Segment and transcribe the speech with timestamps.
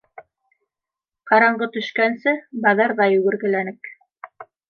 [1.31, 3.93] Ҡараңғы төшкәнсе баҙарҙа йүгергеләнек.